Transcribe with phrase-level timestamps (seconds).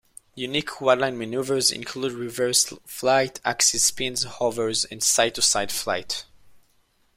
[0.33, 6.25] Unique quadline maneuvers include reverse flight, axis spins, hovers, and side to side flight.